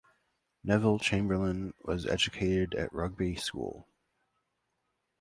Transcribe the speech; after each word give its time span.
Neville 0.63 0.97
Chamberlain 0.97 1.75
was 1.83 2.07
educated 2.07 2.73
at 2.73 2.91
Rugby 2.91 3.35
School. 3.35 3.87